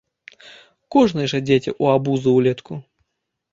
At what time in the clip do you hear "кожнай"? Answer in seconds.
0.95-1.29